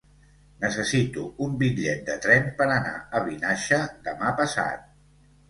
Necessito 0.61 1.25
un 1.47 1.53
bitllet 1.59 2.01
de 2.07 2.15
tren 2.23 2.49
per 2.63 2.67
anar 2.77 2.95
a 2.97 3.23
Vinaixa 3.29 3.83
demà 4.09 4.35
passat. 4.43 4.91